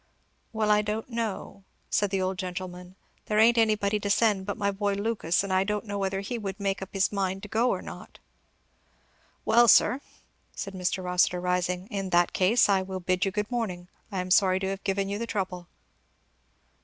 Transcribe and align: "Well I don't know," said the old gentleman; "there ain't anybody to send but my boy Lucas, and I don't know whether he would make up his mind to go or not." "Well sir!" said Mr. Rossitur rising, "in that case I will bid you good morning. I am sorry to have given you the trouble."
"Well 0.51 0.71
I 0.71 0.81
don't 0.81 1.11
know," 1.11 1.63
said 1.91 2.09
the 2.09 2.23
old 2.23 2.39
gentleman; 2.39 2.95
"there 3.27 3.37
ain't 3.37 3.59
anybody 3.59 3.99
to 3.99 4.09
send 4.09 4.47
but 4.47 4.57
my 4.57 4.71
boy 4.71 4.95
Lucas, 4.95 5.43
and 5.43 5.53
I 5.53 5.63
don't 5.63 5.85
know 5.85 5.99
whether 5.99 6.21
he 6.21 6.39
would 6.39 6.59
make 6.59 6.81
up 6.81 6.89
his 6.95 7.11
mind 7.11 7.43
to 7.43 7.47
go 7.47 7.69
or 7.69 7.83
not." 7.83 8.17
"Well 9.45 9.67
sir!" 9.67 10.01
said 10.55 10.73
Mr. 10.73 11.03
Rossitur 11.03 11.39
rising, 11.39 11.85
"in 11.91 12.09
that 12.09 12.33
case 12.33 12.67
I 12.67 12.81
will 12.81 12.99
bid 12.99 13.25
you 13.25 13.31
good 13.31 13.51
morning. 13.51 13.89
I 14.11 14.21
am 14.21 14.31
sorry 14.31 14.57
to 14.61 14.69
have 14.69 14.83
given 14.83 15.07
you 15.07 15.19
the 15.19 15.27
trouble." 15.27 15.67